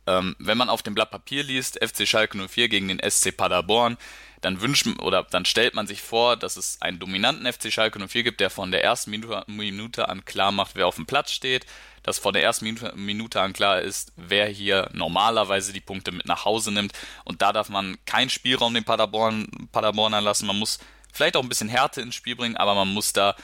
Ähm, 0.06 0.36
wenn 0.40 0.58
man 0.58 0.70
auf 0.70 0.84
dem 0.84 0.96
Blatt 0.96 1.12
Papier 1.12 1.44
liest, 1.44 1.80
FC 1.84 2.08
Schalke 2.08 2.38
04 2.38 2.70
gegen 2.70 2.88
den 2.90 3.00
SC 3.00 3.36
Paderborn, 3.36 3.98
dann 4.42 4.62
wünscht 4.62 4.86
oder 5.00 5.24
dann 5.24 5.46
stellt 5.46 5.74
man 5.74 5.88
sich 5.88 6.02
vor, 6.02 6.36
dass 6.36 6.58
es 6.58 6.82
einen 6.82 7.00
dominanten 7.00 7.52
FC 7.52 7.72
Schalke 7.72 8.06
04 8.06 8.24
gibt, 8.24 8.40
der 8.42 8.50
von 8.50 8.72
der 8.72 8.84
ersten 8.84 9.12
Minute, 9.48 10.10
an 10.10 10.26
klar 10.26 10.52
macht, 10.52 10.76
wer 10.76 10.88
auf 10.88 10.96
dem 10.96 11.06
Platz 11.06 11.32
steht, 11.32 11.66
dass 12.04 12.20
von 12.20 12.34
der 12.34 12.44
ersten 12.44 12.66
Minute, 12.96 13.40
an 13.40 13.54
klar 13.54 13.82
ist, 13.82 14.12
wer 14.18 14.48
hier 14.48 14.90
normalerweise 14.92 15.72
die 15.72 15.80
Punkte 15.80 16.12
mit 16.12 16.26
nach 16.26 16.44
Hause 16.44 16.72
nimmt 16.72 16.92
und 17.24 17.42
da 17.42 17.54
darf 17.54 17.70
man 17.70 17.98
keinen 18.06 18.30
Spielraum 18.30 18.74
den 18.74 18.84
Paderborn, 18.84 19.48
Paderbornern 19.72 20.24
lassen, 20.24 20.48
man 20.48 20.60
muss 20.60 20.80
vielleicht 21.14 21.38
auch 21.38 21.44
ein 21.44 21.50
bisschen 21.50 21.70
Härte 21.70 22.02
ins 22.02 22.16
Spiel 22.16 22.36
bringen, 22.36 22.58
aber 22.58 22.76
man 22.76 22.90
muss 22.90 23.14
da 23.14 23.36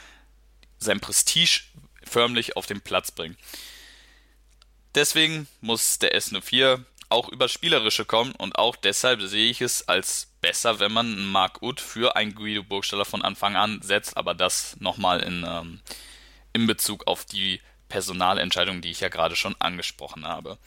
sein 0.79 0.99
Prestige 0.99 1.61
förmlich 2.03 2.57
auf 2.57 2.65
den 2.65 2.81
Platz 2.81 3.11
bringen. 3.11 3.37
Deswegen 4.96 5.48
muss 5.62 6.00
der 6.00 6.17
S04 6.17 6.84
auch 7.10 7.29
über 7.29 7.48
Spielerische 7.48 8.05
kommen 8.05 8.34
und 8.34 8.58
auch 8.58 8.75
deshalb 8.75 9.22
sehe 9.22 9.50
ich 9.50 9.62
es 9.62 9.88
als 9.88 10.27
besser, 10.41 10.79
wenn 10.79 10.91
man 10.91 11.08
einen 11.08 11.31
Mark 11.31 11.62
Uth 11.62 11.81
für 11.81 12.15
einen 12.15 12.36
Guido 12.36 12.63
Burgstaller 12.63 13.05
von 13.05 13.24
Anfang 13.24 13.55
an 13.55 13.81
setzt, 13.81 14.15
aber 14.15 14.36
das 14.36 14.77
nochmal 14.79 15.22
in, 15.22 15.43
ähm, 15.48 15.81
in 16.53 16.67
Bezug 16.67 17.08
auf 17.08 17.25
die 17.25 17.62
Personalentscheidung, 17.89 18.81
die 18.81 18.91
ich 18.91 19.00
ja 19.00 19.10
gerade 19.10 19.36
schon 19.36 19.55
angesprochen 19.60 20.25
habe. 20.25 20.58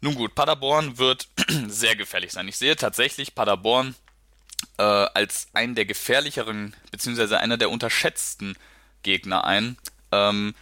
Nun 0.00 0.14
gut, 0.14 0.34
Paderborn 0.34 0.98
wird 0.98 1.28
sehr 1.68 1.94
gefährlich 1.94 2.32
sein. 2.32 2.48
Ich 2.48 2.56
sehe 2.56 2.74
tatsächlich 2.74 3.34
Paderborn 3.34 3.94
äh, 4.78 4.82
als 4.82 5.48
einen 5.52 5.74
der 5.74 5.84
gefährlicheren, 5.84 6.74
beziehungsweise 6.90 7.38
einer 7.38 7.58
der 7.58 7.70
unterschätzten 7.70 8.56
Gegner 9.02 9.44
ein. 9.44 9.76
Ähm, 10.10 10.54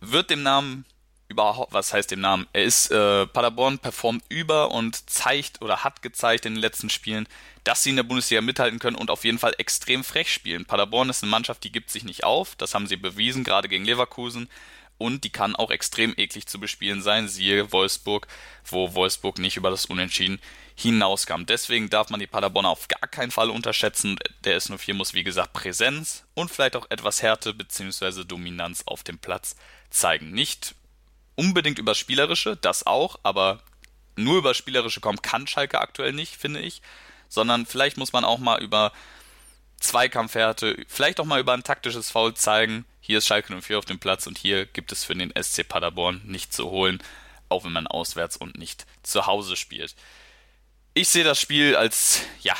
wird 0.00 0.30
dem 0.30 0.42
Namen 0.42 0.84
überhaupt, 1.28 1.72
was 1.72 1.92
heißt 1.92 2.10
dem 2.10 2.20
Namen? 2.20 2.46
Er 2.52 2.64
ist, 2.64 2.90
äh, 2.90 3.26
Paderborn 3.26 3.78
performt 3.78 4.24
über 4.28 4.70
und 4.70 5.08
zeigt 5.10 5.62
oder 5.62 5.84
hat 5.84 6.02
gezeigt 6.02 6.46
in 6.46 6.54
den 6.54 6.60
letzten 6.60 6.90
Spielen, 6.90 7.28
dass 7.64 7.82
sie 7.82 7.90
in 7.90 7.96
der 7.96 8.04
Bundesliga 8.04 8.40
mithalten 8.40 8.78
können 8.78 8.96
und 8.96 9.10
auf 9.10 9.24
jeden 9.24 9.38
Fall 9.38 9.54
extrem 9.58 10.04
frech 10.04 10.32
spielen. 10.32 10.64
Paderborn 10.64 11.10
ist 11.10 11.22
eine 11.22 11.30
Mannschaft, 11.30 11.64
die 11.64 11.72
gibt 11.72 11.90
sich 11.90 12.04
nicht 12.04 12.24
auf, 12.24 12.54
das 12.56 12.74
haben 12.74 12.86
sie 12.86 12.96
bewiesen, 12.96 13.44
gerade 13.44 13.68
gegen 13.68 13.84
Leverkusen. 13.84 14.48
Und 14.98 15.24
die 15.24 15.30
kann 15.30 15.54
auch 15.56 15.70
extrem 15.70 16.14
eklig 16.16 16.46
zu 16.46 16.58
bespielen 16.58 17.02
sein, 17.02 17.28
siehe 17.28 17.70
Wolfsburg, 17.70 18.26
wo 18.64 18.94
Wolfsburg 18.94 19.38
nicht 19.38 19.58
über 19.58 19.68
das 19.68 19.84
Unentschieden 19.84 20.40
hinauskam. 20.74 21.44
Deswegen 21.44 21.90
darf 21.90 22.08
man 22.08 22.20
die 22.20 22.26
Paderborner 22.26 22.70
auf 22.70 22.88
gar 22.88 23.08
keinen 23.08 23.30
Fall 23.30 23.50
unterschätzen. 23.50 24.18
Der 24.44 24.58
S04 24.58 24.94
muss, 24.94 25.12
wie 25.12 25.24
gesagt, 25.24 25.52
Präsenz 25.52 26.24
und 26.34 26.50
vielleicht 26.50 26.76
auch 26.76 26.86
etwas 26.90 27.22
Härte 27.22 27.52
bzw. 27.52 28.24
Dominanz 28.24 28.84
auf 28.86 29.02
dem 29.02 29.18
Platz 29.18 29.56
zeigen. 29.90 30.30
Nicht 30.30 30.74
unbedingt 31.36 31.78
über 31.78 31.94
Spielerische, 31.94 32.56
das 32.56 32.86
auch, 32.86 33.18
aber 33.22 33.60
nur 34.16 34.38
über 34.38 34.54
Spielerische 34.54 35.00
kommen 35.00 35.22
kann 35.22 35.46
Schalke 35.46 35.80
aktuell 35.80 36.12
nicht, 36.12 36.36
finde 36.36 36.60
ich, 36.60 36.82
sondern 37.28 37.66
vielleicht 37.66 37.96
muss 37.96 38.12
man 38.12 38.24
auch 38.24 38.38
mal 38.38 38.62
über 38.62 38.92
Zweikampfhärte, 39.78 40.84
vielleicht 40.88 41.20
auch 41.20 41.26
mal 41.26 41.40
über 41.40 41.52
ein 41.52 41.62
taktisches 41.62 42.10
Foul 42.10 42.34
zeigen. 42.34 42.86
Hier 43.00 43.18
ist 43.18 43.26
Schalke 43.26 43.54
04 43.60 43.78
auf 43.78 43.84
dem 43.84 43.98
Platz 43.98 44.26
und 44.26 44.38
hier 44.38 44.66
gibt 44.66 44.90
es 44.90 45.04
für 45.04 45.14
den 45.14 45.32
SC 45.40 45.68
Paderborn 45.68 46.22
nicht 46.24 46.52
zu 46.52 46.70
holen, 46.70 47.02
auch 47.48 47.64
wenn 47.64 47.72
man 47.72 47.86
auswärts 47.86 48.36
und 48.36 48.58
nicht 48.58 48.86
zu 49.02 49.26
Hause 49.26 49.56
spielt. 49.56 49.94
Ich 50.94 51.08
sehe 51.08 51.24
das 51.24 51.38
Spiel 51.38 51.76
als, 51.76 52.22
ja, 52.40 52.56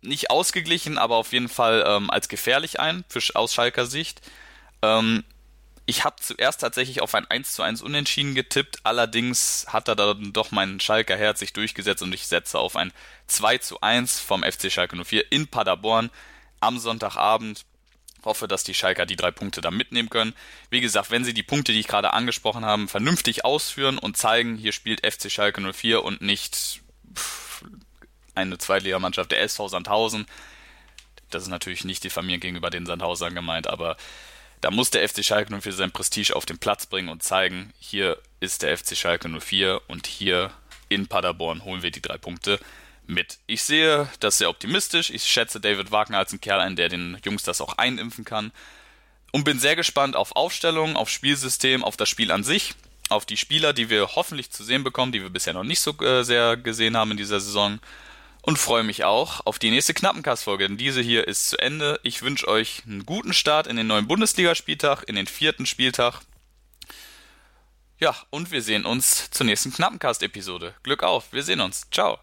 nicht 0.00 0.30
ausgeglichen, 0.30 0.96
aber 0.96 1.16
auf 1.16 1.32
jeden 1.32 1.48
Fall 1.48 1.84
ähm, 1.86 2.08
als 2.08 2.28
gefährlich 2.28 2.78
ein, 2.78 3.04
für, 3.08 3.20
aus 3.34 3.52
Schalker 3.52 3.86
Sicht. 3.86 4.20
Ähm, 4.80 5.24
ich 5.88 6.04
habe 6.04 6.16
zuerst 6.20 6.60
tatsächlich 6.60 7.00
auf 7.00 7.14
ein 7.14 7.24
1 7.30 7.54
zu 7.54 7.62
1 7.62 7.80
Unentschieden 7.80 8.34
getippt, 8.34 8.80
allerdings 8.82 9.64
hat 9.68 9.88
er 9.88 9.96
dann 9.96 10.34
doch 10.34 10.50
mein 10.50 10.80
Schalker 10.80 11.16
Herz 11.16 11.38
sich 11.38 11.54
durchgesetzt 11.54 12.02
und 12.02 12.14
ich 12.14 12.26
setze 12.26 12.58
auf 12.58 12.76
ein 12.76 12.92
2 13.26 13.56
zu 13.56 13.80
1 13.80 14.20
vom 14.20 14.42
FC 14.42 14.70
Schalke 14.70 15.02
04 15.02 15.32
in 15.32 15.48
Paderborn 15.48 16.10
am 16.60 16.78
Sonntagabend. 16.78 17.64
Hoffe, 18.22 18.48
dass 18.48 18.64
die 18.64 18.74
Schalker 18.74 19.06
die 19.06 19.16
drei 19.16 19.30
Punkte 19.30 19.62
da 19.62 19.70
mitnehmen 19.70 20.10
können. 20.10 20.34
Wie 20.68 20.82
gesagt, 20.82 21.10
wenn 21.10 21.24
sie 21.24 21.32
die 21.32 21.42
Punkte, 21.42 21.72
die 21.72 21.80
ich 21.80 21.88
gerade 21.88 22.12
angesprochen 22.12 22.66
habe, 22.66 22.86
vernünftig 22.86 23.46
ausführen 23.46 23.96
und 23.96 24.18
zeigen, 24.18 24.56
hier 24.58 24.72
spielt 24.72 25.06
FC 25.06 25.32
Schalke 25.32 25.62
04 25.72 26.04
und 26.04 26.20
nicht 26.20 26.82
eine 28.34 28.58
Zweitligamannschaft 28.58 29.32
der 29.32 29.40
SV 29.40 29.68
Sandhausen. 29.68 30.26
Das 31.30 31.44
ist 31.44 31.48
natürlich 31.48 31.86
nicht 31.86 32.04
die 32.04 32.10
Familie 32.10 32.40
gegenüber 32.40 32.68
den 32.68 32.84
Sandhausern 32.84 33.34
gemeint, 33.34 33.68
aber 33.68 33.96
da 34.60 34.70
muss 34.70 34.90
der 34.90 35.08
FC 35.08 35.24
Schalke 35.24 35.58
04 35.60 35.72
sein 35.72 35.90
Prestige 35.90 36.34
auf 36.34 36.46
den 36.46 36.58
Platz 36.58 36.86
bringen 36.86 37.08
und 37.08 37.22
zeigen, 37.22 37.72
hier 37.78 38.18
ist 38.40 38.62
der 38.62 38.76
FC 38.76 38.96
Schalke 38.96 39.28
04 39.28 39.82
und 39.88 40.06
hier 40.06 40.50
in 40.88 41.06
Paderborn 41.06 41.64
holen 41.64 41.82
wir 41.82 41.90
die 41.90 42.02
drei 42.02 42.18
Punkte 42.18 42.58
mit. 43.06 43.38
Ich 43.46 43.62
sehe 43.62 44.08
das 44.20 44.38
sehr 44.38 44.50
optimistisch. 44.50 45.10
Ich 45.10 45.24
schätze 45.24 45.60
David 45.60 45.90
Wagner 45.90 46.18
als 46.18 46.32
einen 46.32 46.40
Kerl 46.40 46.60
ein, 46.60 46.76
der 46.76 46.88
den 46.88 47.18
Jungs 47.24 47.42
das 47.42 47.60
auch 47.60 47.78
einimpfen 47.78 48.24
kann. 48.24 48.52
Und 49.32 49.44
bin 49.44 49.58
sehr 49.58 49.76
gespannt 49.76 50.16
auf 50.16 50.36
Aufstellung, 50.36 50.96
auf 50.96 51.10
Spielsystem, 51.10 51.84
auf 51.84 51.96
das 51.96 52.08
Spiel 52.08 52.30
an 52.30 52.44
sich, 52.44 52.74
auf 53.10 53.26
die 53.26 53.36
Spieler, 53.36 53.72
die 53.72 53.90
wir 53.90 54.14
hoffentlich 54.14 54.50
zu 54.50 54.64
sehen 54.64 54.84
bekommen, 54.84 55.12
die 55.12 55.22
wir 55.22 55.30
bisher 55.30 55.52
noch 55.52 55.64
nicht 55.64 55.80
so 55.80 55.92
äh, 56.02 56.22
sehr 56.22 56.56
gesehen 56.56 56.96
haben 56.96 57.10
in 57.10 57.16
dieser 57.16 57.40
Saison 57.40 57.78
und 58.48 58.58
freue 58.58 58.82
mich 58.82 59.04
auch 59.04 59.44
auf 59.44 59.58
die 59.58 59.70
nächste 59.70 59.92
Knappencast-Folge, 59.92 60.68
denn 60.68 60.78
diese 60.78 61.02
hier 61.02 61.28
ist 61.28 61.50
zu 61.50 61.58
Ende. 61.58 62.00
Ich 62.02 62.22
wünsche 62.22 62.48
euch 62.48 62.82
einen 62.86 63.04
guten 63.04 63.34
Start 63.34 63.66
in 63.66 63.76
den 63.76 63.86
neuen 63.86 64.08
Bundesligaspieltag, 64.08 65.02
in 65.06 65.16
den 65.16 65.26
vierten 65.26 65.66
Spieltag. 65.66 66.20
Ja, 67.98 68.16
und 68.30 68.50
wir 68.50 68.62
sehen 68.62 68.86
uns 68.86 69.28
zur 69.32 69.44
nächsten 69.44 69.70
Knappencast-Episode. 69.70 70.72
Glück 70.82 71.02
auf, 71.02 71.30
wir 71.30 71.42
sehen 71.42 71.60
uns. 71.60 71.88
Ciao. 71.92 72.20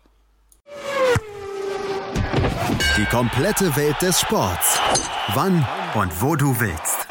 Die 2.98 3.05
komplette 3.05 3.75
Welt 3.75 4.01
des 4.01 4.20
Sports. 4.20 4.79
Wann 5.36 5.63
und 5.94 6.22
wo 6.24 6.36
du 6.36 6.60
willst. 6.60 7.08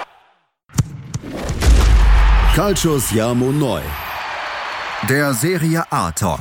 Calcius 2.57 3.13
Jamo 3.13 3.53
Neu. 3.53 3.83
Der 5.09 5.35
Serie 5.35 5.85
A 5.93 6.11
Talk. 6.11 6.41